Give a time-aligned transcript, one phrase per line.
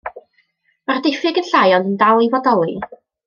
[0.91, 2.75] Mae'r diffyg yn llai ond yn dal i fodoli.